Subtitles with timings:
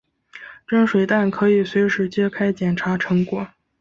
[0.65, 3.47] 蒸水蛋可以随时揭开捡查成果。